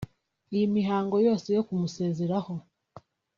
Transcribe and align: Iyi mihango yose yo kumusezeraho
Iyi 0.53 0.65
mihango 0.75 1.15
yose 1.27 1.47
yo 1.55 1.61
kumusezeraho 1.67 2.53